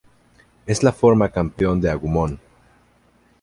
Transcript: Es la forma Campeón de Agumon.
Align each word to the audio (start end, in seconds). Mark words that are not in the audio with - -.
Es 0.65 0.81
la 0.81 0.91
forma 0.93 1.29
Campeón 1.29 1.79
de 1.79 1.91
Agumon. 1.91 2.39